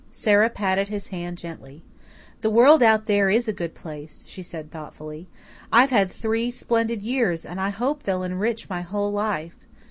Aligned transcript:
Sara 0.09 0.49
patted 0.49 0.87
his 0.87 1.09
hand 1.09 1.37
gently. 1.37 1.83
"The 2.41 2.49
world 2.49 2.81
out 2.81 3.05
there 3.05 3.29
is 3.29 3.47
a 3.47 3.53
good 3.53 3.75
place," 3.75 4.23
she 4.25 4.41
said 4.41 4.71
thoughtfully, 4.71 5.29
"I've 5.71 5.91
had 5.91 6.11
three 6.11 6.49
splendid 6.49 7.03
years 7.03 7.45
and 7.45 7.61
I 7.61 7.69
hope 7.69 8.01
they'll 8.01 8.23
enrich 8.23 8.67
my 8.67 8.81
whole 8.81 9.11
life. 9.11 9.53